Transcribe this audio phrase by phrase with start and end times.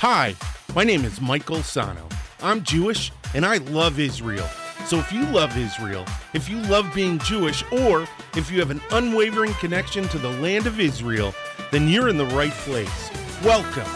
[0.00, 0.36] Hi,
[0.74, 2.06] my name is Michael Sano.
[2.42, 4.46] I'm Jewish and I love Israel.
[4.84, 8.06] So if you love Israel, if you love being Jewish, or
[8.36, 11.34] if you have an unwavering connection to the land of Israel,
[11.72, 13.10] then you're in the right place.
[13.42, 13.90] Welcome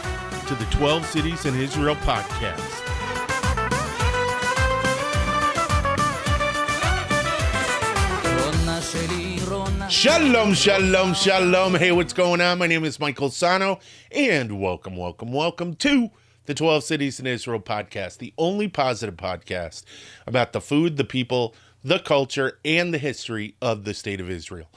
[0.47, 2.70] to the 12 Cities in Israel podcast.
[10.01, 11.75] Shalom, shalom, shalom.
[11.75, 12.57] Hey, what's going on?
[12.57, 16.09] My name is Michael Sano, and welcome, welcome, welcome to
[16.47, 19.85] the 12 Cities in Israel podcast, the only positive podcast
[20.27, 24.71] about the food, the people, the culture, and the history of the state of Israel.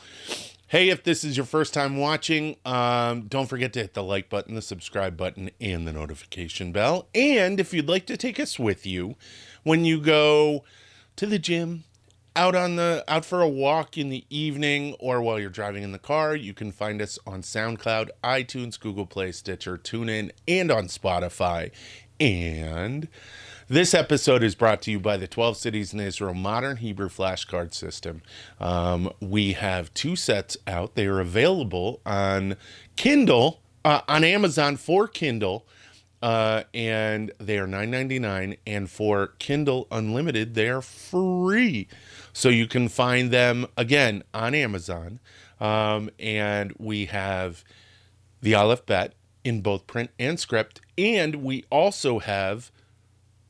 [0.67, 4.27] Hey, if this is your first time watching, um, don't forget to hit the like
[4.27, 7.07] button, the subscribe button, and the notification bell.
[7.15, 9.15] And if you'd like to take us with you
[9.63, 10.65] when you go
[11.15, 11.85] to the gym,
[12.35, 15.91] out on the out for a walk in the evening or while you're driving in
[15.91, 20.87] the car, you can find us on SoundCloud, iTunes, Google Play, Stitcher, TuneIn, and on
[20.87, 21.71] Spotify.
[22.19, 23.07] And
[23.67, 27.73] this episode is brought to you by the 12 Cities in Israel Modern Hebrew Flashcard
[27.73, 28.21] System.
[28.59, 30.95] Um, we have two sets out.
[30.95, 32.55] They are available on
[32.95, 35.65] Kindle, uh, on Amazon for Kindle.
[36.23, 41.85] Uh, and they are $9.99 and for kindle unlimited they are free.
[42.31, 45.19] So you can find them again on amazon.
[45.59, 47.65] Um, and we have
[48.41, 50.79] the aleph bet in both print and script.
[50.97, 52.71] And we also have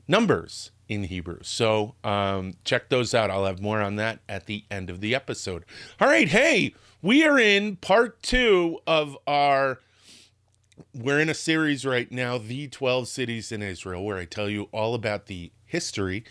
[0.08, 1.42] numbers in hebrew.
[1.44, 3.30] So um, check those out.
[3.30, 5.64] I'll have more on that at the end of the episode.
[6.02, 9.80] All right hey we are in part two of our
[10.94, 14.70] we're in a series right now, The 12 Cities in Israel, where I tell you
[14.72, 16.23] all about the history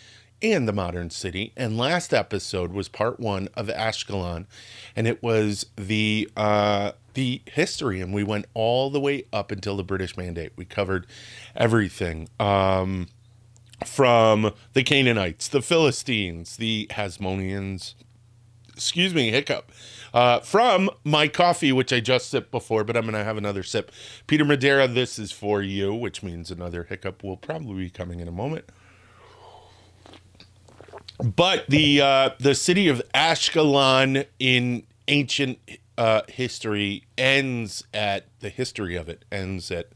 [0.42, 1.52] and the modern city.
[1.56, 4.46] And last episode was part one of Ashkelon,
[4.96, 9.76] and it was the uh, the history, and we went all the way up until
[9.76, 10.52] the British Mandate.
[10.56, 11.06] We covered
[11.54, 12.28] everything.
[12.40, 13.08] Um,
[13.86, 17.94] from the Canaanites, the Philistines, the Hasmoneans,
[18.74, 19.70] excuse me, hiccup,
[20.14, 23.62] uh, from my coffee, which I just sipped before, but I'm going to have another
[23.62, 23.90] sip.
[24.26, 28.28] Peter Madeira, this is for you, which means another hiccup will probably be coming in
[28.28, 28.66] a moment.
[31.18, 35.58] But the uh, the city of Ashkelon in ancient
[35.96, 39.88] uh, history ends at the history of it ends at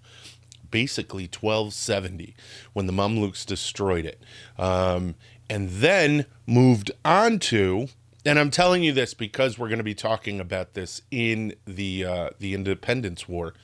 [0.71, 2.35] basically 1270
[2.75, 4.21] when the Mamluks destroyed it,
[4.59, 5.15] um,
[5.49, 7.89] and then moved on to
[8.27, 12.05] and I'm telling you this because we're going to be talking about this in the
[12.05, 13.55] uh, the Independence War,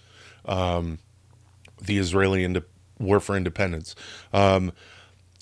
[0.44, 1.00] um,
[1.80, 2.64] the Israeli Inde-
[2.98, 3.94] War for Independence.
[4.32, 4.72] Um,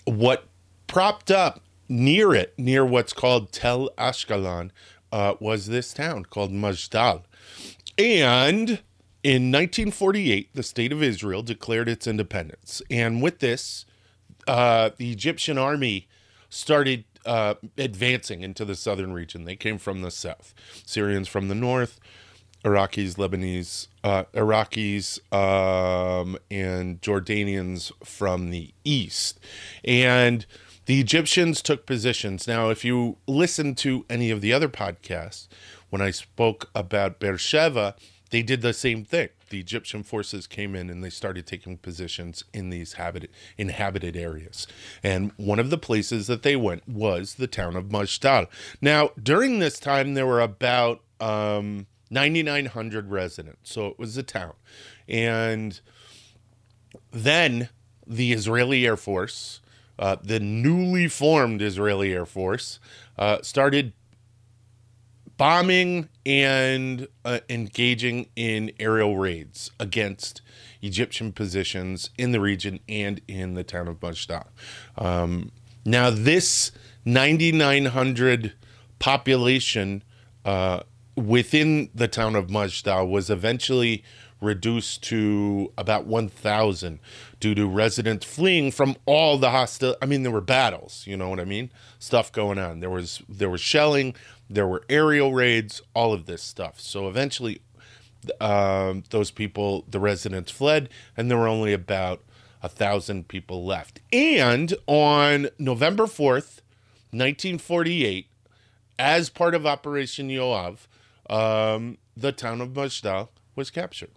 [0.06, 0.46] what
[0.86, 4.70] propped up near it, near what's called Tel Ashkelon,
[5.12, 7.22] uh, was this town called Majdal,
[7.98, 8.80] and
[9.22, 13.84] in 1948, the state of Israel declared its independence, and with this,
[14.48, 16.08] uh, the Egyptian army
[16.48, 19.44] started uh, advancing into the southern region.
[19.44, 20.54] They came from the south,
[20.86, 22.00] Syrians from the north,
[22.64, 29.40] Iraqis, Lebanese, uh, Iraqis, um, and Jordanians from the east.
[29.84, 30.44] And
[30.86, 32.46] the Egyptians took positions.
[32.46, 35.48] Now, if you listen to any of the other podcasts,
[35.88, 37.94] when I spoke about Beersheba,
[38.30, 42.44] they did the same thing the Egyptian forces came in and they started taking positions
[42.54, 44.66] in these habited, inhabited areas.
[45.02, 48.46] And one of the places that they went was the town of Majdal.
[48.80, 53.70] Now, during this time, there were about um, 9,900 residents.
[53.70, 54.54] So it was a town.
[55.08, 55.80] And
[57.10, 57.68] then
[58.06, 59.60] the Israeli Air Force,
[59.98, 62.78] uh, the newly formed Israeli Air Force,
[63.18, 63.92] uh, started
[65.40, 70.42] bombing and uh, engaging in aerial raids against
[70.82, 74.44] Egyptian positions in the region and in the town of Majdal.
[74.98, 75.50] Um,
[75.82, 76.72] now, this
[77.06, 78.52] 9,900
[78.98, 80.04] population
[80.44, 80.80] uh,
[81.16, 84.04] within the town of Majdal was eventually
[84.40, 86.98] reduced to about 1,000
[87.38, 89.96] due to residents fleeing from all the hostile.
[90.00, 91.04] I mean, there were battles.
[91.06, 91.70] You know what I mean?
[91.98, 92.80] Stuff going on.
[92.80, 94.14] There was there was shelling.
[94.50, 96.80] There were aerial raids, all of this stuff.
[96.80, 97.62] So eventually,
[98.40, 102.22] um, those people, the residents fled, and there were only about
[102.60, 104.00] a thousand people left.
[104.12, 106.60] And on November 4th,
[107.12, 108.26] 1948,
[108.98, 110.86] as part of Operation Yoav,
[111.30, 114.10] um, the town of Majdal was captured.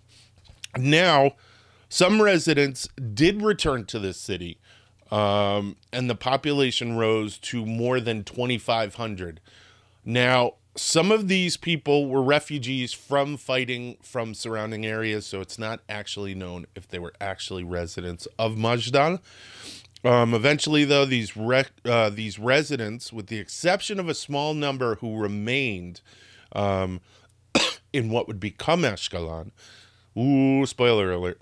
[0.76, 1.34] Now,
[1.90, 4.60] some residents did return to this city,
[5.12, 9.40] um, and the population rose to more than 2,500
[10.06, 15.82] now, some of these people were refugees from fighting from surrounding areas, so it's not
[15.88, 19.20] actually known if they were actually residents of Majdal.
[20.04, 25.16] Um, eventually, though, these uh, these residents, with the exception of a small number who
[25.16, 26.02] remained
[26.54, 27.00] um,
[27.94, 29.52] in what would become Ashkelon,
[30.18, 31.40] ooh, spoiler alert,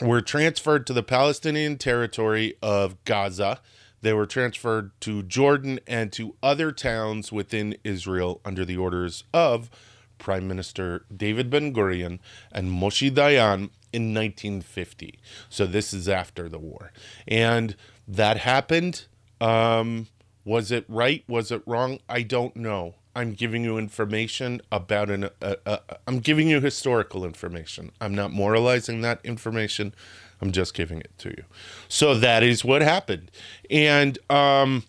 [0.00, 3.60] were transferred to the Palestinian territory of Gaza
[4.02, 9.70] they were transferred to Jordan and to other towns within Israel under the orders of
[10.18, 12.18] Prime Minister David Ben Gurion
[12.52, 15.18] and Moshe Dayan in 1950.
[15.48, 16.92] So this is after the war.
[17.26, 17.74] And
[18.06, 19.06] that happened.
[19.40, 20.08] Um,
[20.44, 21.24] was it right?
[21.28, 21.98] Was it wrong?
[22.08, 22.94] I don't know.
[23.14, 25.24] I'm giving you information about an.
[25.42, 27.90] Uh, uh, I'm giving you historical information.
[28.00, 29.94] I'm not moralizing that information.
[30.40, 31.44] I'm just giving it to you.
[31.88, 33.30] So that is what happened.
[33.70, 34.84] And um,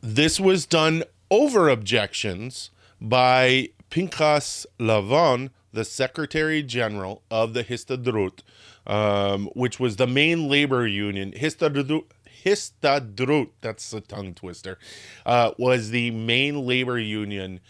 [0.00, 2.70] this was done over objections
[3.00, 8.40] by Pinchas Lavon, the Secretary General of the Histadrut,
[8.86, 11.32] um, which was the main labor union.
[11.32, 12.04] Histadrut,
[12.44, 14.78] Histadrut that's a tongue twister,
[15.26, 17.60] uh, was the main labor union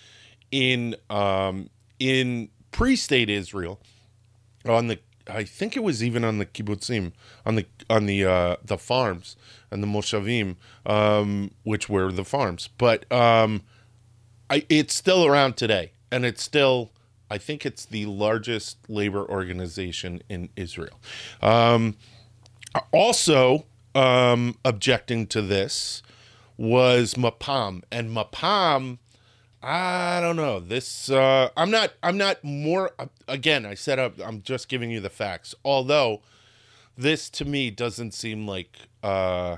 [0.50, 3.80] in um, in pre-state Israel
[4.66, 4.98] on the
[5.28, 7.12] I think it was even on the kibbutzim,
[7.46, 9.36] on the on the uh, the farms
[9.70, 10.56] and the moshavim,
[10.86, 12.68] um, which were the farms.
[12.78, 13.62] But um,
[14.50, 16.92] I, it's still around today, and it's still,
[17.30, 21.00] I think it's the largest labor organization in Israel.
[21.40, 21.96] Um,
[22.92, 26.02] also, um, objecting to this
[26.56, 28.98] was Mapam, and Mapam
[29.66, 30.60] I don't know.
[30.60, 32.90] This uh, I'm not I'm not more
[33.26, 34.14] again, I said up.
[34.22, 35.54] I'm just giving you the facts.
[35.64, 36.20] Although
[36.98, 39.56] this to me doesn't seem like uh,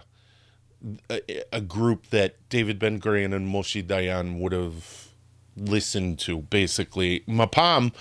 [1.10, 5.08] a, a, group that David Ben Gurion and Moshe Dayan would have
[5.56, 6.38] listened to.
[6.42, 7.92] Basically, Mapam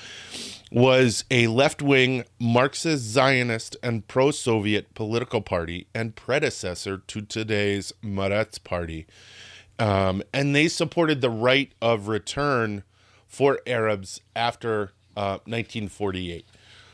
[0.71, 9.07] was a left-wing Marxist Zionist and pro-Soviet political party and predecessor to today's Meretz party
[9.79, 12.83] um, and they supported the right of return
[13.27, 16.45] for Arabs after uh, 1948.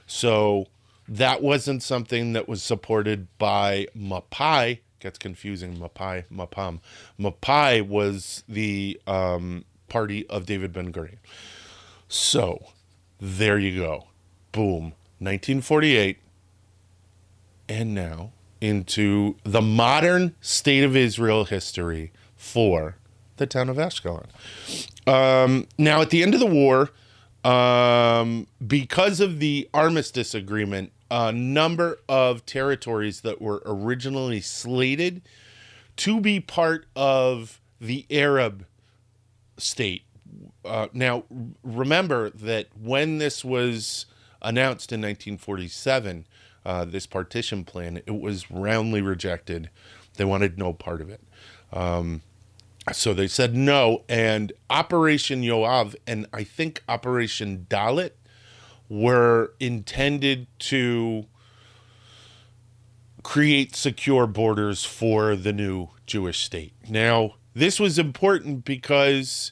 [0.08, 0.68] So
[1.08, 4.80] that wasn't something that was supported by Mapai.
[5.00, 5.78] Gets confusing.
[5.78, 6.80] Mapai, Mapam.
[7.20, 11.18] Mapai was the um, party of David Ben Gurion.
[12.08, 12.68] So
[13.20, 14.08] there you go.
[14.52, 14.94] Boom.
[15.20, 16.18] 1948.
[17.70, 22.98] And now into the modern state of Israel history for
[23.38, 24.26] the town of Ashkelon.
[25.08, 26.90] Um, now, at the end of the war,
[27.44, 35.22] um, because of the armistice agreement, a number of territories that were originally slated
[35.98, 38.66] to be part of the Arab
[39.58, 40.04] state.
[40.66, 41.24] Uh, now,
[41.64, 44.08] remember that when this was
[44.42, 46.26] announced in 1947,
[46.66, 49.70] uh, this partition plan, it was roundly rejected.
[50.16, 51.22] They wanted no part of it.
[51.72, 52.22] Um,
[52.92, 54.04] so they said no.
[54.10, 58.12] And Operation Yoav and I think Operation Dalet
[58.90, 61.26] were intended to
[63.24, 66.74] create secure borders for the new Jewish state.
[66.90, 69.52] Now, this was important because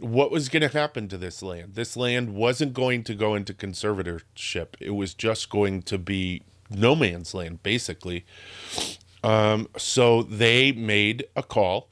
[0.00, 1.74] what was going to happen to this land?
[1.74, 6.94] This land wasn't going to go into conservatorship, it was just going to be no
[6.94, 8.24] man's land, basically.
[9.24, 11.88] Um, so they made a call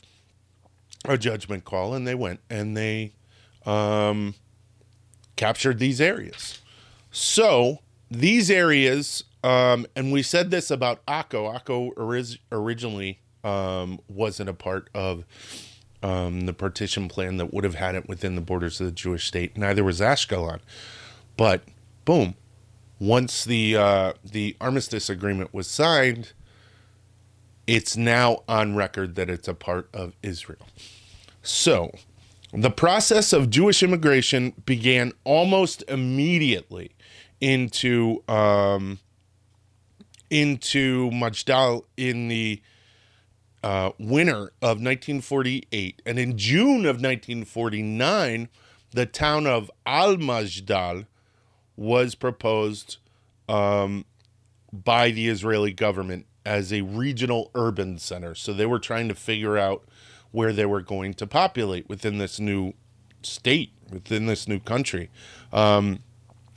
[1.04, 3.12] a judgment call, and they went and they
[3.66, 4.34] um,
[5.36, 6.60] captured these areas.
[7.10, 7.78] So
[8.10, 11.60] these areas, um, and we said this about Akko.
[11.60, 15.24] Akko orig- originally um, wasn't a part of
[16.02, 19.26] um, the partition plan that would have had it within the borders of the Jewish
[19.26, 19.56] state.
[19.56, 20.60] Neither was Ashkelon.
[21.36, 21.62] But
[22.04, 22.34] boom,
[22.98, 26.32] once the uh, the armistice agreement was signed,
[27.70, 30.66] it's now on record that it's a part of Israel.
[31.40, 31.92] So,
[32.52, 36.90] the process of Jewish immigration began almost immediately
[37.40, 38.98] into um,
[40.30, 42.60] into Majdal in the
[43.62, 48.48] uh, winter of 1948, and in June of 1949,
[48.90, 51.06] the town of Al Majdal
[51.76, 52.96] was proposed
[53.48, 54.04] um,
[54.72, 58.34] by the Israeli government as a regional urban center.
[58.34, 59.84] So they were trying to figure out
[60.32, 62.72] where they were going to populate within this new
[63.22, 65.10] state, within this new country.
[65.52, 66.00] Um,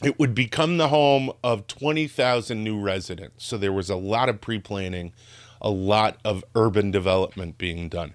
[0.04, 3.46] it would become the home of 20,000 new residents.
[3.46, 5.14] So there was a lot of pre planning,
[5.62, 8.14] a lot of urban development being done.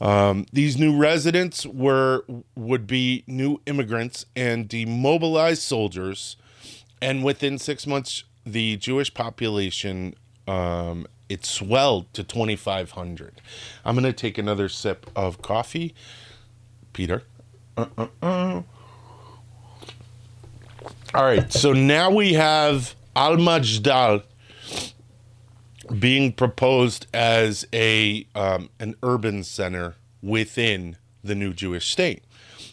[0.00, 2.24] Um, these new residents were
[2.56, 6.36] would be new immigrants and demobilized soldiers,
[7.00, 10.14] and within six months, the Jewish population
[10.46, 13.40] um, it swelled to 2,500.
[13.84, 15.94] I'm gonna take another sip of coffee,
[16.92, 17.22] Peter.
[17.76, 18.62] Uh-uh-uh.
[21.14, 24.22] All right, so now we have Al Majdal
[25.98, 32.22] being proposed as a um, an urban center within the new Jewish state.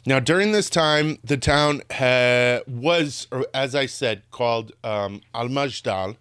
[0.05, 6.15] Now, during this time, the town ha- was, as I said, called um, Al Majdal.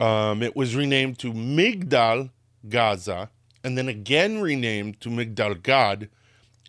[0.00, 2.30] Um, it was renamed to Migdal
[2.68, 3.30] Gaza,
[3.62, 6.08] and then again renamed to Migdal Gad,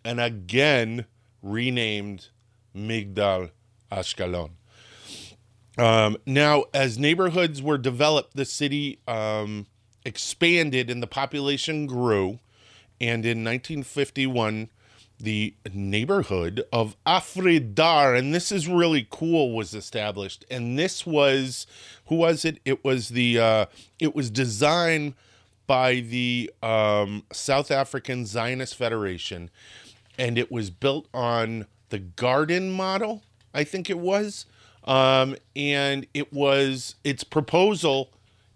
[0.04, 1.06] and again
[1.42, 2.28] renamed
[2.76, 3.52] Migdal
[3.92, 4.52] Ashkelon.
[5.78, 9.68] Um, now, as neighborhoods were developed, the city um,
[10.06, 12.40] expanded and the population grew.
[13.00, 14.70] And in 1951,
[15.22, 20.46] the neighborhood of Afridar, and this is really cool, was established.
[20.50, 21.68] And this was,
[22.08, 22.60] who was it?
[22.66, 23.66] It was the, uh,
[24.00, 25.14] it was designed
[25.68, 29.50] by the um, South African Zionist Federation,
[30.18, 33.24] and it was built on the garden model,
[33.54, 34.46] I think it was.
[34.84, 38.10] Um, and it was its proposal,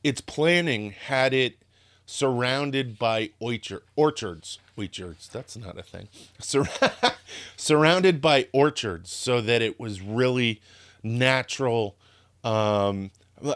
[0.03, 1.57] its planning had it
[2.05, 4.59] surrounded by orchard, orchards.
[4.77, 6.07] Orchards, that's not a thing.
[6.39, 6.69] Sur-
[7.57, 10.61] surrounded by orchards so that it was really
[11.03, 11.95] natural.
[12.43, 13.11] Um,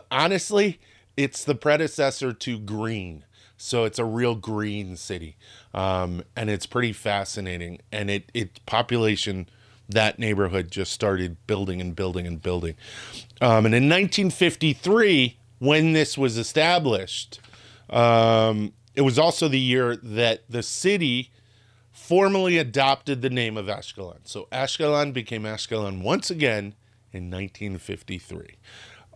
[0.09, 0.79] honestly,
[1.17, 3.25] it's the predecessor to green.
[3.57, 5.35] So it's a real green city.
[5.73, 7.79] Um, and it's pretty fascinating.
[7.91, 9.49] And it, it population
[9.89, 12.75] that neighborhood just started building and building and building.
[13.41, 17.41] Um, and in 1953, when this was established,
[17.89, 21.31] um, it was also the year that the city
[21.91, 24.19] formally adopted the name of Ashkelon.
[24.23, 26.75] So Ashkelon became Ashkelon once again
[27.11, 28.55] in 1953.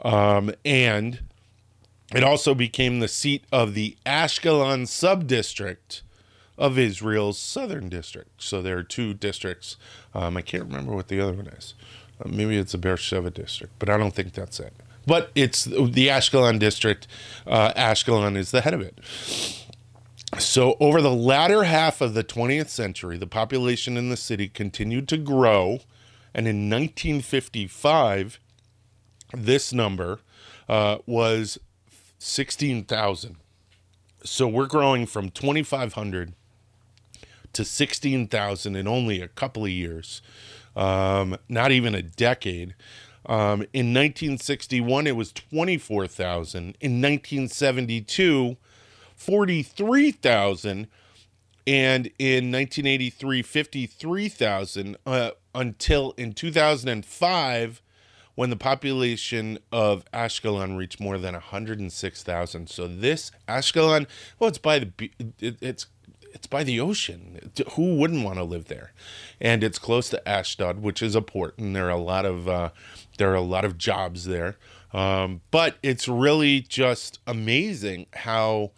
[0.01, 1.21] Um, and
[2.13, 6.01] it also became the seat of the Ashkelon subdistrict
[6.57, 8.43] of Israel's southern district.
[8.43, 9.77] So there are two districts.
[10.13, 11.73] Um, I can't remember what the other one is.
[12.23, 14.73] Uh, maybe it's the Beersheba district, but I don't think that's it.
[15.05, 17.07] But it's the Ashkelon district.
[17.45, 18.99] Uh, Ashkelon is the head of it.
[20.39, 25.07] So, over the latter half of the 20th century, the population in the city continued
[25.09, 25.79] to grow.
[26.33, 28.39] And in 1955,
[29.31, 30.19] this number
[30.67, 31.59] uh, was
[32.17, 33.35] 16,000.
[34.23, 36.33] So, we're growing from 2,500
[37.53, 40.23] to 16,000 in only a couple of years,
[40.75, 42.73] um, not even a decade.
[43.25, 46.77] Um, in 1961, it was 24,000.
[46.81, 48.57] In 1972,
[49.15, 50.87] 43,000.
[51.65, 57.81] And in 1983, 53,000 uh, until in 2005,
[58.35, 62.69] when the population of Ashkelon reached more than 106,000.
[62.69, 64.07] So this Ashkelon,
[64.39, 64.91] well, it's by the
[65.39, 65.85] it, it's
[66.33, 67.51] it's by the ocean.
[67.73, 68.91] Who wouldn't want to live there?
[69.39, 72.47] And it's close to Ashdod, which is a port, and there are a lot of
[72.47, 72.69] uh,
[73.17, 74.57] there are a lot of jobs there.
[74.93, 78.71] Um, but it's really just amazing how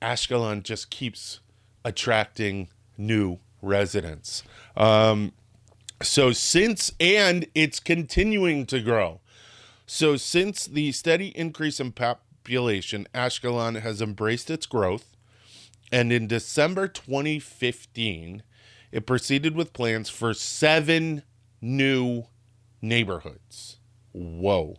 [0.00, 1.40] Ashkelon just keeps
[1.84, 4.42] attracting new residents.
[4.76, 5.32] Um,
[6.02, 9.20] so since and it's continuing to grow.
[9.86, 15.11] So since the steady increase in population, Ashkelon has embraced its growth
[15.92, 18.42] and in December 2015,
[18.90, 21.22] it proceeded with plans for seven
[21.60, 22.24] new
[22.80, 23.78] neighborhoods.
[24.12, 24.76] Whoa.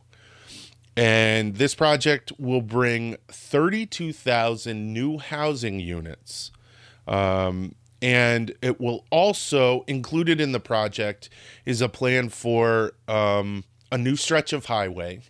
[0.98, 6.52] And this project will bring 32,000 new housing units.
[7.08, 11.30] Um, and it will also, included in the project,
[11.66, 15.22] is a plan for um, a new stretch of highway.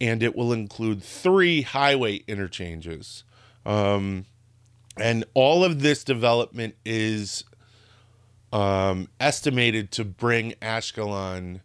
[0.00, 3.24] And it will include three highway interchanges.
[3.64, 4.26] Um,
[4.96, 7.44] and all of this development is
[8.52, 11.60] um, estimated to bring Ashkelon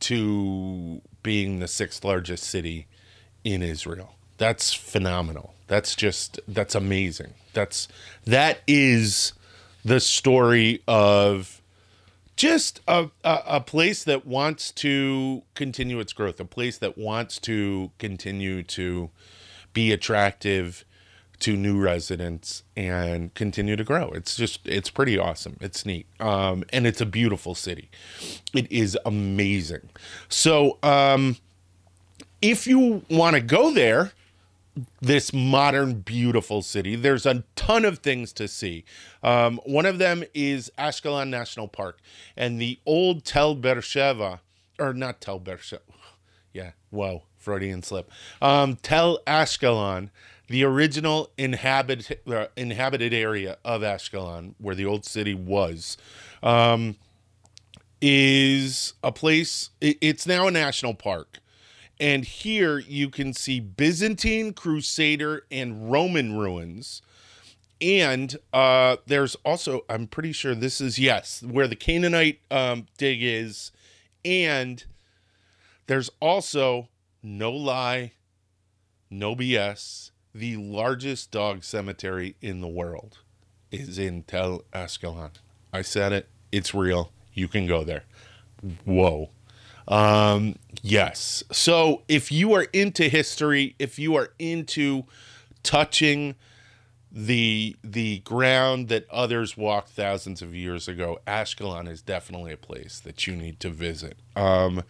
[0.00, 2.86] to being the sixth largest city
[3.44, 4.16] in Israel.
[4.38, 5.54] That's phenomenal.
[5.66, 7.34] That's just that's amazing.
[7.52, 7.88] That's
[8.24, 9.32] that is
[9.84, 11.62] the story of
[12.36, 17.38] just a, a, a, place that wants to continue its growth, a place that wants
[17.38, 19.10] to continue to
[19.72, 20.84] be attractive
[21.44, 24.08] to new residents and continue to grow.
[24.12, 25.58] It's just it's pretty awesome.
[25.60, 26.06] It's neat.
[26.18, 27.90] Um, and it's a beautiful city.
[28.54, 29.90] It is amazing.
[30.30, 31.36] So um,
[32.40, 34.12] if you want to go there,
[35.02, 36.96] this modern, beautiful city.
[36.96, 38.84] There's a ton of things to see.
[39.22, 41.98] Um, one of them is Ashkelon National Park
[42.38, 44.40] and the old Tel Beersheva,
[44.78, 45.80] or not Tel Beersheva.
[46.52, 48.08] Yeah, whoa, Freudian slip.
[48.40, 50.10] Um, Tel Ashkelon,
[50.48, 55.96] the original inhabit, uh, inhabited area of Ashkelon, where the old city was.
[56.42, 56.96] Um,
[58.06, 61.38] is a place, it's now a national park.
[61.98, 67.00] And here you can see Byzantine, Crusader, and Roman ruins.
[67.80, 73.22] And uh, there's also, I'm pretty sure this is, yes, where the Canaanite um, dig
[73.22, 73.72] is.
[74.24, 74.84] And
[75.86, 76.88] there's also,
[77.22, 78.12] no lie,
[79.08, 83.18] no BS, the largest dog cemetery in the world
[83.70, 85.30] is in Tel Ashkelon.
[85.72, 87.12] I said it, it's real.
[87.32, 88.04] You can go there.
[88.84, 89.30] Whoa.
[89.86, 91.44] Um, yes.
[91.52, 95.04] So if you are into history, if you are into
[95.62, 96.36] touching
[97.16, 102.98] the the ground that others walked thousands of years ago, Ashkelon is definitely a place
[103.00, 104.16] that you need to visit.
[104.34, 104.82] Um,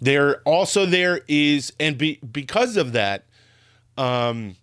[0.00, 3.24] there also there is, and be, because of that,
[3.98, 4.56] um,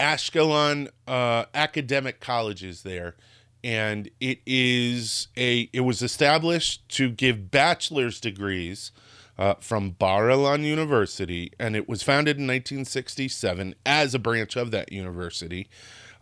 [0.00, 3.14] Ashkelon uh, Academic colleges there
[3.62, 8.90] and it is a it was established to give bachelor's degrees
[9.38, 14.70] uh, from Bar Ilan University, and it was founded in 1967 as a branch of
[14.70, 15.68] that university.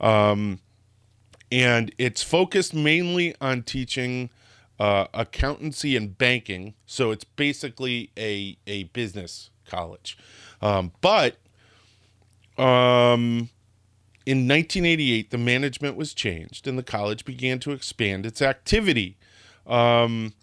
[0.00, 0.61] Um,
[1.50, 4.30] and it's focused mainly on teaching
[4.78, 6.75] uh, accountancy and banking.
[6.87, 10.16] So it's basically a, a business college.
[10.62, 11.38] Um, but
[12.56, 13.49] um,
[14.28, 19.16] in 1988, the management was changed and the college began to expand its activity.
[19.66, 20.35] Um,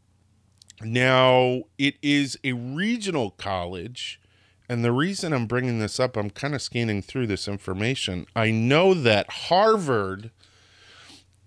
[0.82, 4.20] now, it is a regional college.
[4.68, 8.26] And the reason I'm bringing this up, I'm kind of scanning through this information.
[8.36, 10.32] I know that Harvard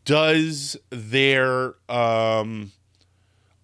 [0.05, 2.71] does their um,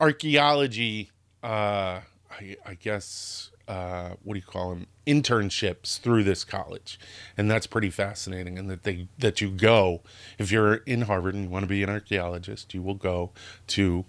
[0.00, 1.12] archaeology,
[1.44, 6.98] uh, I, I guess, uh, what do you call them internships through this college.
[7.36, 10.02] And that's pretty fascinating and that they that you go
[10.38, 13.30] if you're in harvard and you want to be an archaeologist you will go
[13.68, 14.04] to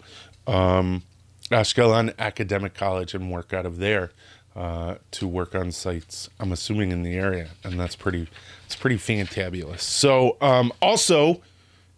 [0.48, 1.04] um,
[1.52, 4.12] ashkelon academic college and work out of there
[4.56, 8.28] uh, to work on sites i'm assuming in the area and that's pretty
[8.66, 9.82] it's pretty fantabulous.
[9.82, 11.42] So um, also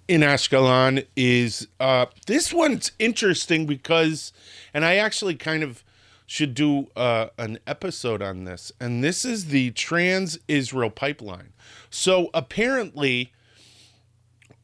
[0.07, 4.31] in ashkelon is uh, this one's interesting because
[4.73, 5.83] and i actually kind of
[6.27, 8.71] should do uh, an episode on this.
[8.79, 11.53] And this is the Trans Israel pipeline.
[11.89, 13.31] So apparently,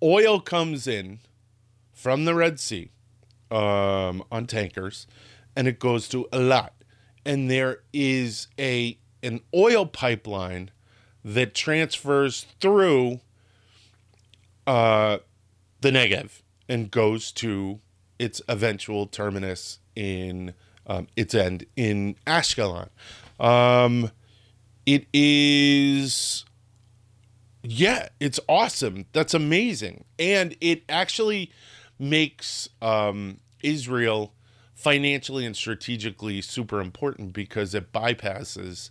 [0.04, 1.20] oil comes in
[1.94, 2.92] from the Red Sea
[3.50, 5.08] um, on tankers,
[5.56, 6.72] and it goes to Eilat.
[7.26, 10.70] And there is a an oil pipeline
[11.24, 13.22] that transfers through
[14.68, 15.20] uh,
[15.80, 17.80] the Negev and goes to
[18.20, 20.54] its eventual terminus in
[20.88, 22.90] um, its end in Ashkelon.
[23.40, 24.12] Um,
[24.86, 26.46] it is,
[27.62, 29.06] yeah, it's awesome.
[29.14, 31.52] That's amazing, and it actually
[32.00, 34.34] makes um, Israel
[34.74, 38.90] financially and strategically super important because it bypasses,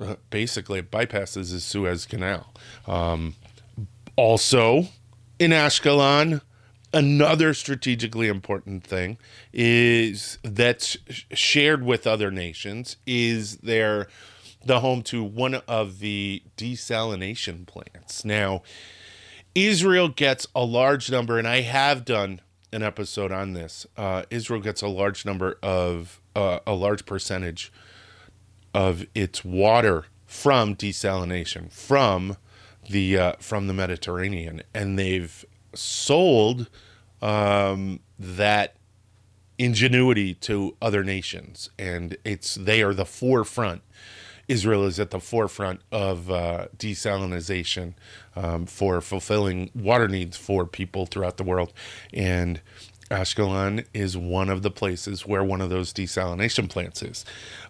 [0.00, 2.54] uh, basically, it bypasses the Suez Canal.
[2.86, 3.34] Um,
[4.16, 4.86] also,
[5.40, 6.40] in Ashkelon,
[6.94, 9.18] another strategically important thing
[9.52, 10.96] is that's
[11.32, 14.06] shared with other nations is their
[14.64, 18.24] the home to one of the desalination plants.
[18.24, 18.62] Now,
[19.54, 22.40] Israel gets a large number, and I have done
[22.72, 23.86] an episode on this.
[23.96, 27.72] Uh, Israel gets a large number of uh, a large percentage
[28.72, 32.36] of its water from desalination from
[32.88, 35.44] the uh, from the Mediterranean, and they've
[35.78, 36.68] sold
[37.22, 38.76] um, that
[39.58, 43.82] ingenuity to other nations, and it's they are the forefront.
[44.46, 47.94] Israel is at the forefront of uh, desalination
[48.36, 51.72] um, for fulfilling water needs for people throughout the world,
[52.12, 52.60] and
[53.10, 57.24] Ashkelon is one of the places where one of those desalination plants is.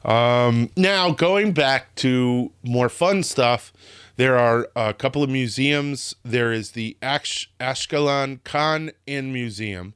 [0.05, 3.73] Um, now, going back to more fun stuff,
[4.17, 6.15] there are a couple of museums.
[6.25, 9.95] There is the Ash- Ashkelon Khan and Museum,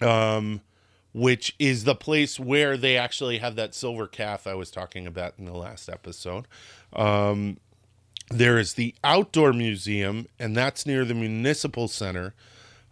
[0.00, 0.60] um,
[1.12, 5.34] which is the place where they actually have that silver calf I was talking about
[5.38, 6.46] in the last episode.
[6.92, 7.58] Um,
[8.30, 12.34] there is the Outdoor Museum, and that's near the Municipal Center.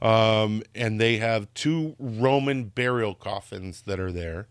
[0.02, 4.46] Um, and they have two Roman burial coffins that are there.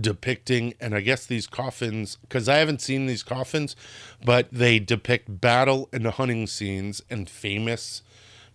[0.00, 3.76] Depicting, and I guess these coffins, because I haven't seen these coffins,
[4.24, 8.02] but they depict battle and hunting scenes and famous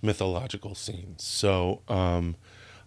[0.02, 1.24] mythological scenes.
[1.24, 2.36] So, um,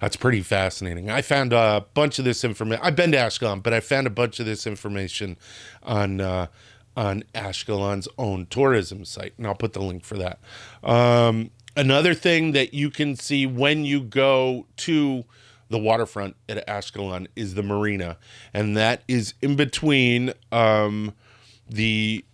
[0.00, 1.10] that's pretty fascinating.
[1.10, 2.84] I found a bunch of this information.
[2.84, 5.38] I've been to Ashkelon, but I found a bunch of this information
[5.82, 6.48] on uh,
[6.96, 10.38] on Ashkelon's own tourism site, and I'll put the link for that.
[10.82, 15.24] Um, another thing that you can see when you go to
[15.68, 18.18] the waterfront at Ashkelon is the marina,
[18.54, 21.12] and that is in between um,
[21.68, 22.24] the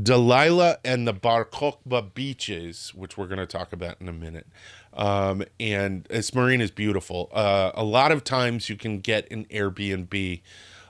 [0.00, 4.46] Delilah and the Bar Kokhba beaches, which we're going to talk about in a minute.
[4.94, 7.30] Um, and this marina is beautiful.
[7.32, 10.40] Uh, a lot of times you can get an Airbnb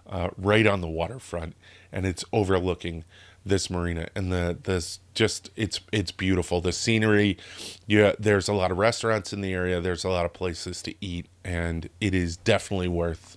[0.06, 1.54] uh, right on the waterfront,
[1.92, 3.04] and it's overlooking
[3.48, 6.61] this marina and the this just it's it's beautiful.
[6.61, 7.38] The scenery
[7.87, 10.94] yeah there's a lot of restaurants in the area there's a lot of places to
[11.00, 13.37] eat and it is definitely worth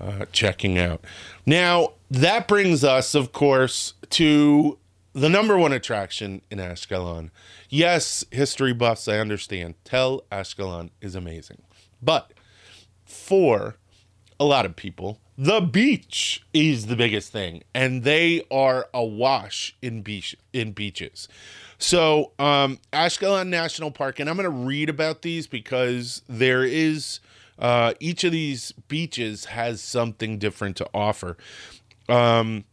[0.00, 1.04] uh, checking out.
[1.46, 4.78] Now that brings us of course to
[5.12, 7.30] the number one attraction in ashkelon.
[7.68, 9.74] Yes history buffs i understand.
[9.84, 11.62] Tell ashkelon is amazing.
[12.02, 12.32] But
[13.04, 13.76] for
[14.40, 15.20] a lot of people.
[15.36, 21.28] The beach is the biggest thing and they are awash in beach in beaches.
[21.78, 27.20] So um ashkelon national park and i'm going to read about these because there is
[27.58, 31.36] uh each of these beaches has something different to offer.
[32.08, 32.64] Um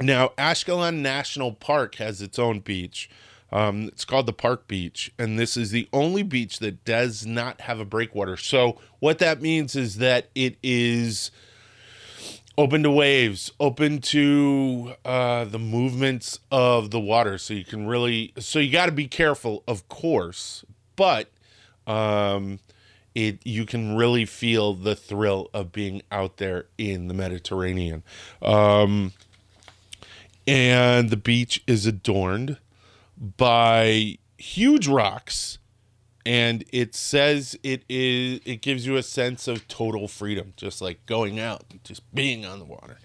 [0.00, 3.08] now ashkelon national park has its own beach
[3.54, 7.60] um, it's called the Park Beach, and this is the only beach that does not
[7.60, 8.36] have a breakwater.
[8.36, 11.30] So, what that means is that it is
[12.58, 17.38] open to waves, open to uh, the movements of the water.
[17.38, 20.64] So you can really, so you got to be careful, of course,
[20.96, 21.30] but
[21.86, 22.58] um,
[23.14, 28.02] it you can really feel the thrill of being out there in the Mediterranean.
[28.42, 29.12] Um,
[30.44, 32.58] and the beach is adorned
[33.36, 35.58] by huge rocks
[36.26, 41.04] and it says it is it gives you a sense of total freedom just like
[41.06, 42.98] going out just being on the water.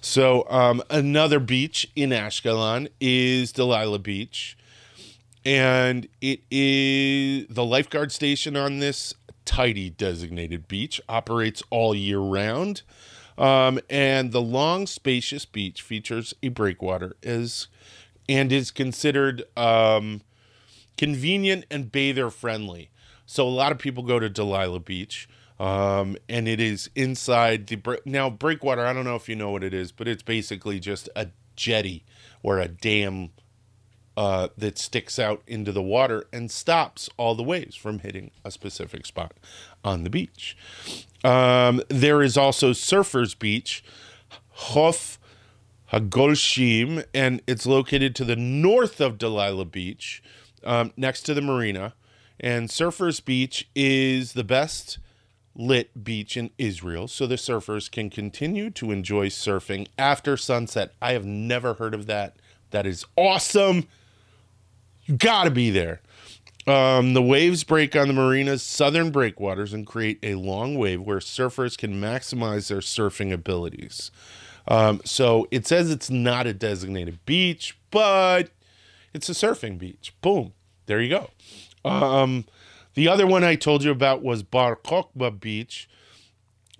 [0.00, 4.56] So um, another beach in ashkelon is delilah beach
[5.44, 12.82] and it is the lifeguard station on this tidy designated beach operates all year round.
[13.36, 17.68] Um, and the long spacious beach features a breakwater is
[18.28, 20.22] and is considered um,
[20.96, 22.90] convenient and bather friendly.
[23.26, 28.00] So a lot of people go to Delilah Beach, um, and it is inside the
[28.04, 28.84] now breakwater.
[28.84, 32.04] I don't know if you know what it is, but it's basically just a jetty
[32.42, 33.30] or a dam
[34.16, 38.50] uh, that sticks out into the water and stops all the waves from hitting a
[38.50, 39.34] specific spot
[39.84, 40.56] on the beach.
[41.24, 43.82] Um, there is also Surfers Beach,
[44.50, 45.18] Hof
[45.92, 50.22] Hagolshim, and it's located to the north of Delilah Beach
[50.64, 51.94] um, next to the marina.
[52.40, 54.98] And Surfers Beach is the best
[55.54, 60.92] lit beach in Israel, so the surfers can continue to enjoy surfing after sunset.
[61.00, 62.36] I have never heard of that.
[62.70, 63.86] That is awesome.
[65.04, 66.00] You got to be there.
[66.66, 71.18] Um, the waves break on the marina's southern breakwaters and create a long wave where
[71.18, 74.10] surfers can maximize their surfing abilities.
[74.66, 78.50] Um, so it says it's not a designated beach, but
[79.12, 80.14] it's a surfing beach.
[80.20, 80.52] Boom.
[80.86, 81.30] There you go.
[81.84, 82.44] Um,
[82.94, 85.88] the other one I told you about was Bar Kokhba Beach,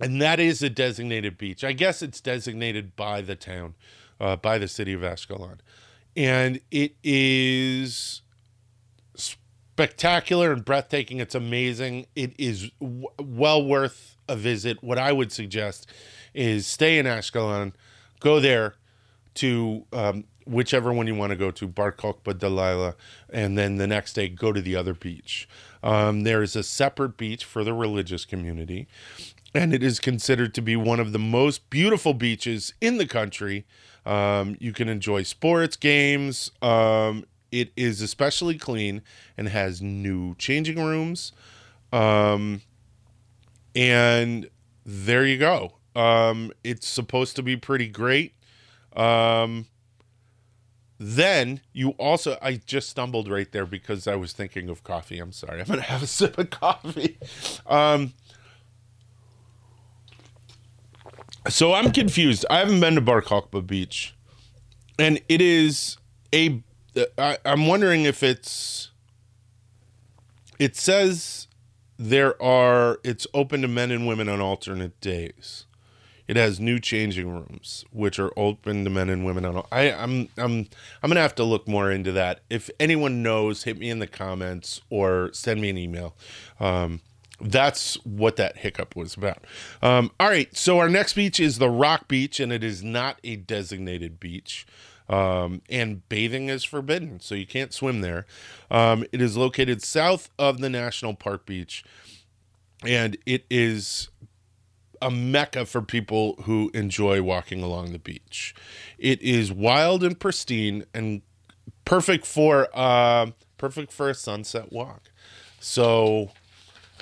[0.01, 1.62] and that is a designated beach.
[1.64, 3.75] I guess it's designated by the town,
[4.20, 5.59] uh, by the city of Ashkelon.
[6.16, 8.23] And it is
[9.16, 11.18] spectacular and breathtaking.
[11.18, 12.07] It's amazing.
[12.14, 14.83] It is w- well worth a visit.
[14.83, 15.90] What I would suggest
[16.35, 17.73] is stay in Ashkelon,
[18.20, 18.75] go there
[19.35, 22.97] to um, whichever one you want to go to, Bar Kokhba, Delilah,
[23.31, 25.49] and then the next day go to the other beach.
[25.83, 28.87] Um, there is a separate beach for the religious community,
[29.55, 33.64] and it is considered to be one of the most beautiful beaches in the country.
[34.07, 36.51] Um, you can enjoy sports, games.
[36.61, 39.03] Um, it is especially clean
[39.37, 41.33] and has new changing rooms.
[41.92, 42.62] Um,
[43.77, 44.49] and
[44.85, 45.75] there you go.
[45.94, 48.35] Um, it's supposed to be pretty great.
[48.96, 49.66] Um,
[50.98, 55.18] then you also, I just stumbled right there because I was thinking of coffee.
[55.18, 55.61] I'm sorry.
[55.61, 57.18] I'm going to have a sip of coffee.
[57.66, 58.14] Um,
[61.48, 62.46] so I'm confused.
[62.48, 63.22] I haven't been to Bar
[63.66, 64.14] Beach,
[64.98, 65.98] and it is
[66.33, 66.62] a.
[67.18, 68.90] I, I'm wondering if it's.
[70.59, 71.48] It says
[71.98, 72.98] there are.
[73.04, 75.63] It's open to men and women on alternate days.
[76.26, 79.44] It has new changing rooms, which are open to men and women.
[79.70, 80.68] I, I'm I'm
[81.02, 82.40] I'm gonna have to look more into that.
[82.48, 86.16] If anyone knows, hit me in the comments or send me an email.
[86.58, 87.00] Um,
[87.40, 89.44] that's what that hiccup was about.
[89.82, 93.18] Um, all right, so our next beach is the Rock Beach, and it is not
[93.24, 94.66] a designated beach.
[95.08, 98.24] Um, and bathing is forbidden, so you can't swim there.
[98.70, 101.84] Um, it is located south of the National Park Beach,
[102.82, 104.08] and it is
[105.04, 108.54] a mecca for people who enjoy walking along the beach.
[108.96, 111.20] It is wild and pristine and
[111.84, 113.26] perfect for uh,
[113.58, 115.10] perfect for a sunset walk.
[115.60, 116.30] So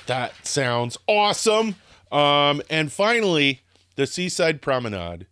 [0.06, 1.76] that sounds awesome.
[2.10, 3.62] Um, and finally,
[3.94, 5.28] the Seaside Promenade.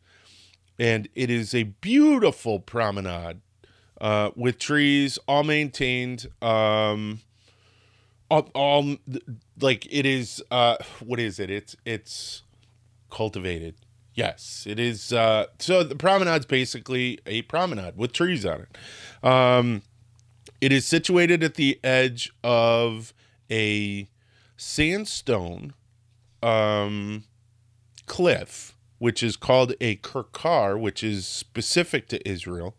[0.79, 3.41] And it is a beautiful promenade
[4.01, 6.29] uh, with trees, all maintained.
[6.41, 7.21] Um,
[8.31, 8.97] all, all
[9.61, 10.41] like it is.
[10.53, 11.51] Uh, what is it?
[11.51, 12.43] It's it's
[13.11, 13.75] cultivated.
[14.15, 15.13] Yes, it is.
[15.13, 19.27] Uh, so the promenade's basically a promenade with trees on it.
[19.27, 19.83] Um,
[20.61, 23.15] it is situated at the edge of
[23.51, 24.09] a
[24.57, 25.73] sandstone
[26.43, 27.25] um,
[28.07, 32.77] cliff, which is called a kurkar, which is specific to Israel,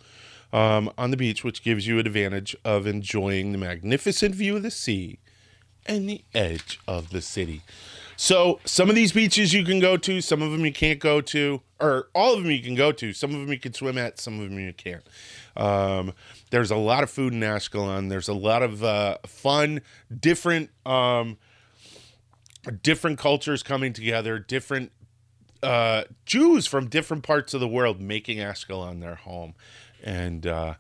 [0.54, 4.64] um, on the beach, which gives you an advantage of enjoying the magnificent view of
[4.64, 5.20] the sea
[5.86, 7.62] and the edge of the city.
[8.22, 11.22] So some of these beaches you can go to, some of them you can't go
[11.22, 13.14] to, or all of them you can go to.
[13.14, 15.02] Some of them you can swim at, some of them you can't.
[15.58, 16.14] Um,
[16.52, 18.10] there's a lot of food in Ashkelon.
[18.10, 19.82] There's a lot of uh, fun,
[20.16, 21.40] different, um,
[22.84, 24.92] different cultures coming together, different
[25.64, 29.56] uh, Jews from different parts of the world making Ashkelon their home,
[30.04, 30.76] and uh,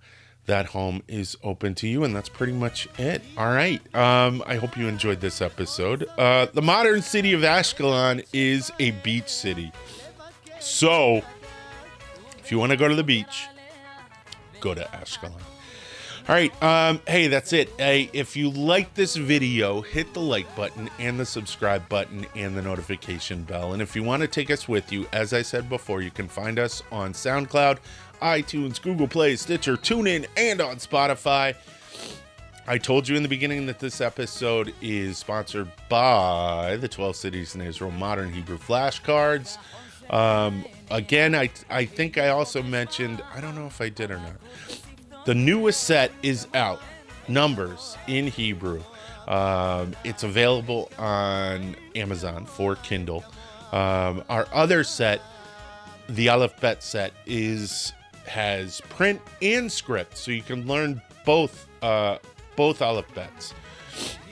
[0.46, 3.22] that home is open to you, and that's pretty much it.
[3.38, 3.82] All right.
[3.96, 6.08] Um, I hope you enjoyed this episode.
[6.18, 9.72] Uh, the modern city of Ashkelon is a beach city.
[10.60, 11.22] So,
[12.40, 13.48] if you want to go to the beach,
[14.60, 15.42] go to Ashkelon.
[16.30, 16.64] All right.
[16.64, 17.70] Um, hey, that's it.
[17.80, 22.56] Hey, if you like this video, hit the like button and the subscribe button and
[22.56, 23.74] the notification bell.
[23.74, 26.28] And if you want to take us with you, as I said before, you can
[26.28, 27.80] find us on SoundCloud,
[28.22, 31.56] iTunes, Google Play, Stitcher, TuneIn, and on Spotify.
[32.68, 37.56] I told you in the beginning that this episode is sponsored by the 12 Cities
[37.56, 39.58] in Israel Modern Hebrew Flashcards.
[40.12, 44.18] Um, again, I, I think I also mentioned, I don't know if I did or
[44.18, 44.36] not,
[45.26, 46.82] the newest set is out,
[47.28, 48.82] Numbers in Hebrew.
[49.28, 53.24] Um, it's available on Amazon for Kindle.
[53.72, 55.22] Um, our other set,
[56.10, 57.94] the Aleph Bet set, is
[58.32, 62.18] has print and script, so you can learn both uh,
[62.56, 63.54] both alphabets.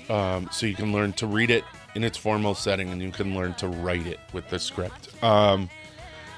[0.09, 1.63] Um, so you can learn to read it
[1.95, 5.23] in its formal setting, and you can learn to write it with the script.
[5.23, 5.69] Um,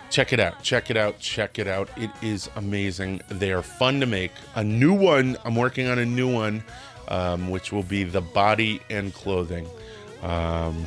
[0.09, 4.01] check it out check it out check it out it is amazing they are fun
[4.01, 6.61] to make a new one i'm working on a new one
[7.07, 9.65] um, which will be the body and clothing
[10.21, 10.85] um,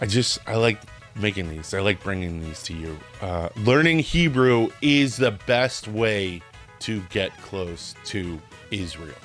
[0.00, 0.78] i just i like
[1.15, 6.41] making these i like bringing these to you uh, learning hebrew is the best way
[6.79, 8.39] to get close to
[8.71, 9.15] israel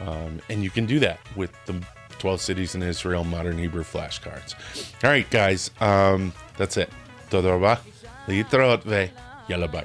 [0.00, 1.80] um, and you can do that with the
[2.18, 4.54] 12 cities in israel modern hebrew flashcards
[5.04, 6.90] all right guys um, that's it
[7.30, 7.78] Toda
[8.28, 9.84] להתראות ויאללה ביי.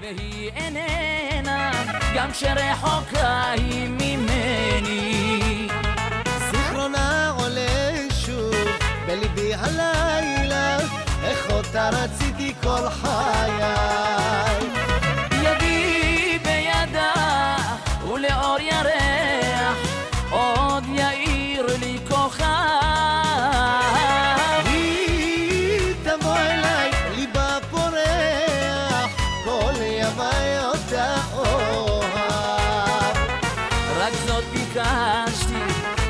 [0.00, 1.70] והיא איננה,
[2.14, 5.68] גם שרחוקה היא ממני.
[6.50, 8.54] זיכרונה עולה שוב
[9.06, 9.97] בליבי הלילה, איך
[11.69, 13.51] אותה רציתי כל חיי.
[15.31, 17.13] ידי בידה
[18.03, 19.77] ולאור ירח,
[20.31, 22.45] עוד יאיר לי כוכב.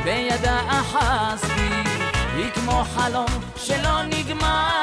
[0.04, 1.70] בידה אחזתי,
[2.36, 4.79] היא כמו חלום שלא נגמר.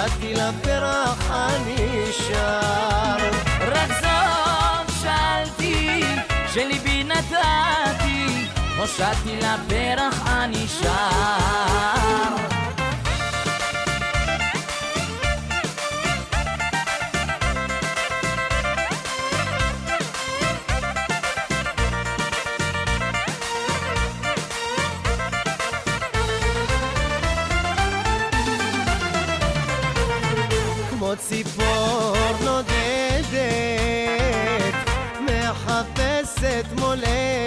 [0.00, 3.16] הושעתי לפרח הנשאר.
[3.60, 6.02] רק זאת שאלתי,
[6.54, 8.26] שליבי נתתי,
[8.78, 11.80] הושעתי לפרח הנשאר.
[31.30, 32.74] ציפור נודדת,
[35.20, 37.39] מחפשת מולדת.